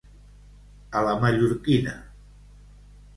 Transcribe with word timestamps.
A 1.01 1.03
la 1.07 1.13
mallorquina. 1.25 1.93